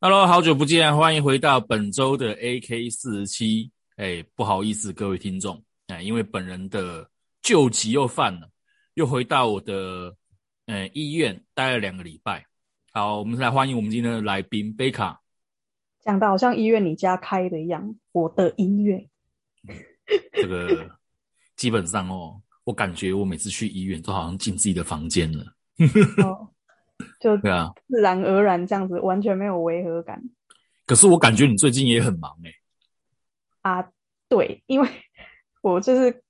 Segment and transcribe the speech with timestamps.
[0.00, 3.70] Hello，好久不见，欢迎回到本周的 AK 四十七。
[3.94, 7.08] 哎，不好意思，各位听众，哎，因为本人的
[7.40, 8.50] 旧疾又犯了，
[8.94, 10.12] 又回到我的
[10.66, 12.44] 呃医院待了两个礼拜。
[12.92, 15.21] 好，我们来欢迎我们今天的来宾贝卡。
[16.02, 19.08] 讲的好像医院你家开的一样，我的医院。
[20.32, 20.90] 这个
[21.56, 25.44] 基本上哦，我感觉我每次去医院都好像进自己的房间了。
[26.24, 26.48] 哦
[27.18, 30.22] 就 对啊，自然而然这样子，完全没有违和感。
[30.86, 33.80] 可是我感觉你最近也很忙哎、欸。
[33.80, 33.88] 啊，
[34.28, 34.88] 对，因为
[35.62, 36.22] 我就是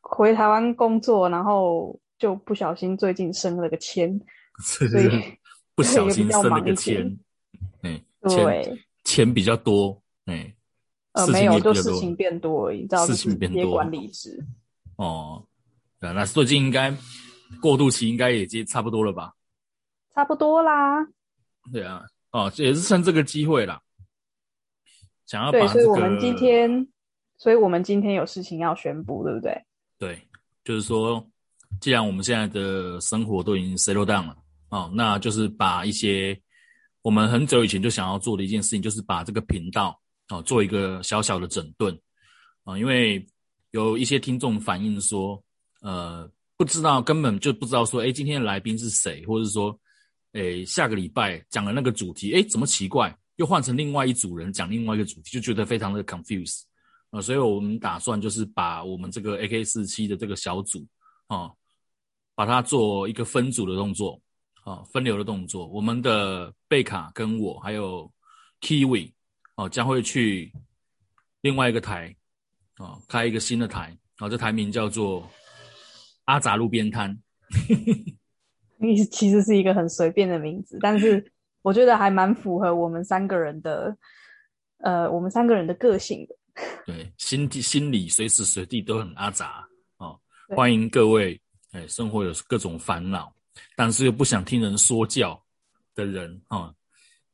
[0.00, 4.18] 回台湾工作，然后就不小心最近升了个签，
[4.58, 5.38] 所以
[5.74, 7.18] 不小心生了个签。
[7.82, 10.54] 哎，对，钱比较多哎。
[11.12, 14.38] 呃，没有，就事情变多而已，知道事情变多，管理职。
[14.96, 15.42] 哦，
[15.98, 16.94] 对，那最近应该
[17.60, 19.32] 过渡期应该也接差不多了吧？
[20.14, 21.04] 差不多啦，
[21.72, 23.80] 对啊，哦，也是趁这个机会啦，
[25.26, 26.88] 想要把、这个、对，所以我们今天，
[27.38, 29.64] 所以我们今天有事情要宣布，对不对？
[29.98, 30.20] 对，
[30.62, 31.26] 就是说，
[31.80, 34.36] 既然我们现在的生活都已经 settle down 了，
[34.68, 36.38] 哦，那就是把一些
[37.02, 41.98] 我们很久以前就想要做的一件事情，就是把这个频道哦做一个小小的整顿
[42.64, 43.26] 啊、因为
[43.70, 45.42] 有一些听众反映说，
[45.80, 49.78] 呃，不知道，根本就不知道说，哎，今天的来宾是谁，或者说。
[50.32, 53.16] 诶，下个礼拜讲的那个主题，诶，怎么奇怪？
[53.36, 56.60] 又换成另外一组人讲另外一个主题，就觉得非常的 confuse
[57.10, 60.86] 啊、所以我们打算就是把我们这个 AK 四七的这个小组
[61.28, 61.50] 啊、
[62.34, 64.20] 把它做一个分组的动作
[64.68, 65.66] 啊、呃，分流的动作。
[65.68, 68.10] 我们的贝卡跟我还有
[68.60, 69.10] Kiwi
[69.54, 70.52] 哦、呃，将会去
[71.40, 72.14] 另外一个台
[72.76, 75.26] 啊、呃，开一个新的台啊、呃，这台名叫做
[76.24, 77.18] 阿杂路边摊。
[78.76, 83.96] 你其实是一个很随便的名字，但是我觉得还蛮符合我们三个人的，
[84.78, 86.36] 呃，我们三个人的个性的。
[86.84, 90.20] 对，心地心里随时随地都很阿杂哦。
[90.54, 91.40] 欢迎各位，
[91.72, 93.32] 哎，生活有各种烦恼，
[93.76, 95.40] 但是又不想听人说教
[95.94, 96.72] 的人啊，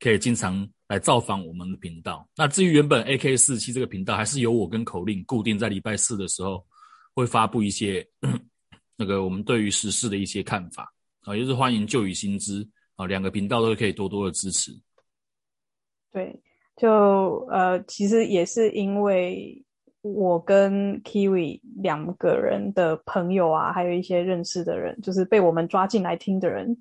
[0.01, 2.29] 可以经常来造访我们的频道。
[2.37, 6.65] 那至于原本 AK 四七这个频道，还是由我跟口令固定在礼拜四的时候
[7.15, 8.07] 会发布一些
[8.97, 10.93] 那个我们对于时事的一些看法。
[11.23, 14.71] 啊，也是欢迎旧雨新知啊，两个频道都可以多多的支持。
[16.13, 16.39] 对，
[16.77, 19.65] 就呃，其实也是因为
[20.05, 26.77] 我跟 Kiwi 两个人的朋友啊，还有一些认识的人，就是被我们抓进来听的人，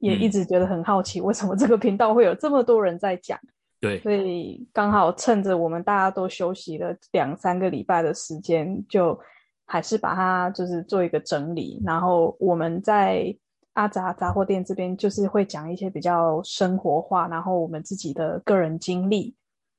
[0.00, 3.38] 也一直觉得很好奇，为什么这个频道会有这么多人在讲。
[3.80, 9.18] 对，所以刚好趁着我们大家都休息了两三个礼拜的时间，就
[9.64, 13.34] 还是把它就是做一个整理，然后我们在。
[13.74, 19.34] 阿杂杂货店这边就是会讲一些比较生活化，然后我们自己的个人经历，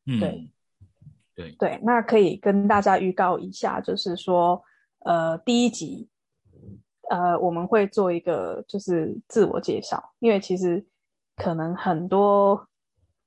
[0.08, 0.50] 嗯，对，
[1.36, 4.62] 对对，那可以跟大家预告一下，就是说，
[5.00, 6.08] 呃，第一集，
[7.10, 10.86] 呃，我们会做一个就是自我介绍，因为其实
[11.36, 12.68] 可能很多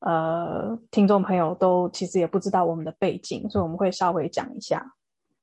[0.01, 4.85] 呃听众朋友都其实也不知道我们的背景，所以我们会稍微讲一下。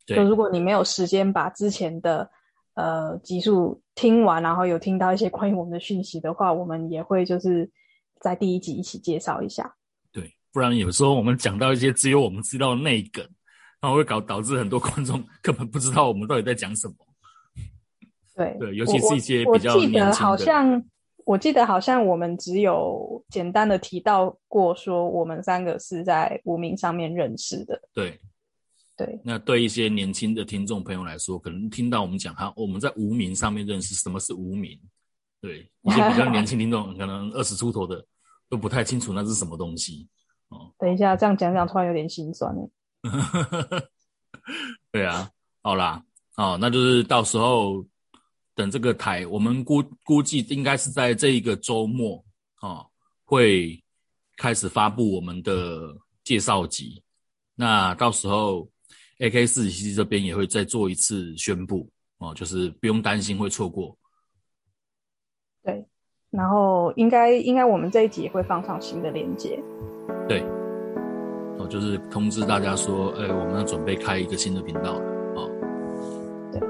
[0.05, 2.29] 就如果你没有时间把之前的。
[2.75, 7.69] 呃，集数听完，然后有听到一些关于我们的讯息的话，我们也会就是
[8.19, 9.75] 在第一集一起介绍一下。
[10.53, 13.27] 对，不然有时候我们讲到一些只有我们知道的内梗，
[13.81, 16.95] 然后会搞导致很多观众根本不知道我们到底在讲什么。
[18.35, 20.83] 对对，尤其是一些比较我，我记得好像
[21.25, 27.81] 我记得好像我们只有简单的提到过，说我们三个是在无名上面认识的。
[27.93, 28.19] 对。
[28.95, 34.79] 对，那对一些年轻的听众朋友来说，可能听到我们讲哈我们在无名上面认识，什么是无名？
[35.41, 38.05] 对，一些比较年轻听众，可能二十出头的
[38.47, 40.07] 都不太清楚那是什么东西。
[40.53, 42.61] 哦，等一下，这样讲讲突然有点心酸呢。
[44.91, 45.29] 对啊，
[45.61, 46.03] 好啦，
[46.37, 47.85] 哦，那就是到时候
[48.55, 52.23] 等这个台，我们估估计应该是在这一个周末
[52.61, 52.85] 哦，
[53.25, 53.83] 会
[54.37, 57.03] 开始发布我们的介绍集。
[57.55, 58.69] 那到时候。
[59.19, 61.87] AK 四七这边也会再做一次宣布
[62.17, 63.95] 哦，就是不用担心会错过。
[65.63, 65.85] 对，
[66.29, 69.63] 然后应该应该我们这一集也会放上新的链接。
[70.27, 70.41] 对，
[71.57, 75.01] 哦，就是通知大家说，哎，我们要准备开一个新的频道了
[75.35, 75.49] 哦。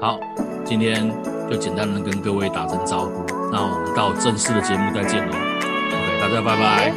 [0.00, 0.18] 好，
[0.64, 1.10] 今天
[1.50, 5.32] 就简单的跟各位打声招呼，那我们到正式的节目再见喽。
[5.32, 6.92] OK，大家拜拜，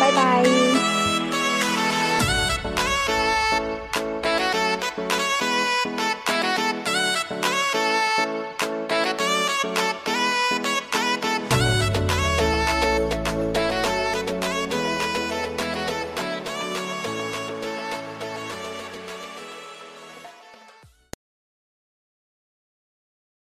[0.00, 0.93] 拜拜。